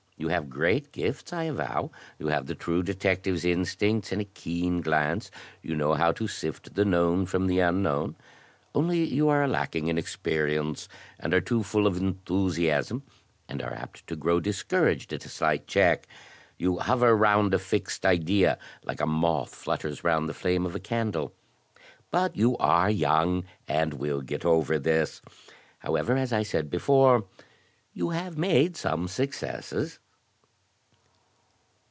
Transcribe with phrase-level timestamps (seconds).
[0.17, 1.89] You have great gifts, I avow,
[2.19, 5.31] you have the true detective's instincts, and a keen glance,
[5.63, 8.13] you know how to sift the known from the imknown;
[8.75, 10.87] only you are lacking in experience,
[11.19, 13.01] and are too full of enthusiasm,
[13.49, 16.07] and are apt to grow discouraged at a slight check.
[16.55, 20.79] You hover round a fixed idea like a moth flutters round the flame of a
[20.79, 21.33] candle;
[22.11, 25.23] but you are yotmg, and will get over this;
[25.79, 27.25] however, as I said before,
[27.95, 29.97] you have made some successes."